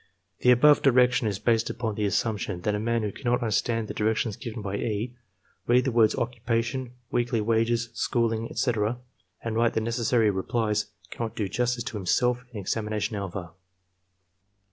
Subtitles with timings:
[0.39, 3.93] The above direction is based upon the assumption that a man who cannot imderstand the
[3.93, 5.15] directions given by E.,
[5.67, 8.97] read the words "occupation," "weekly wages," "schooling," etc.,
[9.43, 13.51] and write the necessary replies, cannot do justice to himself in examination alpha.